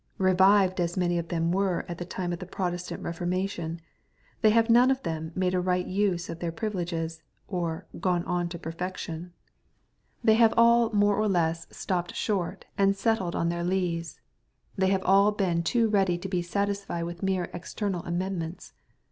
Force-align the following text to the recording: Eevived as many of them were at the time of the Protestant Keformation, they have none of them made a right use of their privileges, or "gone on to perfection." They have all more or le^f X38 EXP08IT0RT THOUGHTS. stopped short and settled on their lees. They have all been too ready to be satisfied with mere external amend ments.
Eevived 0.19 0.79
as 0.79 0.97
many 0.97 1.19
of 1.19 1.27
them 1.27 1.51
were 1.51 1.85
at 1.87 1.99
the 1.99 2.05
time 2.05 2.33
of 2.33 2.39
the 2.39 2.47
Protestant 2.47 3.03
Keformation, 3.03 3.79
they 4.41 4.49
have 4.49 4.67
none 4.67 4.89
of 4.89 5.03
them 5.03 5.31
made 5.35 5.53
a 5.53 5.59
right 5.61 5.85
use 5.85 6.27
of 6.27 6.39
their 6.39 6.51
privileges, 6.51 7.21
or 7.47 7.85
"gone 7.99 8.23
on 8.23 8.49
to 8.49 8.57
perfection." 8.57 9.31
They 10.23 10.33
have 10.33 10.55
all 10.57 10.91
more 10.91 11.17
or 11.17 11.27
le^f 11.27 11.29
X38 11.29 11.29
EXP08IT0RT 11.29 11.33
THOUGHTS. 11.67 11.77
stopped 11.77 12.15
short 12.15 12.65
and 12.79 12.95
settled 12.95 13.35
on 13.35 13.49
their 13.49 13.63
lees. 13.63 14.19
They 14.75 14.87
have 14.87 15.03
all 15.05 15.31
been 15.31 15.61
too 15.61 15.87
ready 15.87 16.17
to 16.17 16.27
be 16.27 16.41
satisfied 16.41 17.03
with 17.03 17.21
mere 17.21 17.51
external 17.53 18.01
amend 18.01 18.39
ments. 18.39 18.73